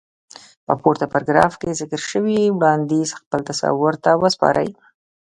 په 0.65 0.73
پورته 0.81 1.05
پاراګراف 1.11 1.53
کې 1.61 1.77
ذکر 1.81 2.01
شوی 2.11 2.39
وړانديز 2.57 3.09
خپل 3.19 3.39
تصور 3.49 3.93
ته 4.03 4.11
وسپارئ. 4.23 4.69